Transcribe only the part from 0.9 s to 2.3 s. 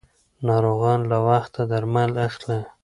له وخته درمل